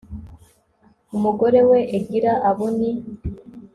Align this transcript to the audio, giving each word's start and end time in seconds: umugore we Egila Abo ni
umugore 1.15 1.59
we 1.69 1.79
Egila 1.97 2.33
Abo 2.49 2.67
ni 2.77 2.91